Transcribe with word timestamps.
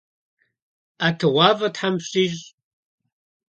ӀэтыгъуафӀэ 1.03 1.69
тхьэм 1.75 1.95
фщищӀ. 2.03 2.45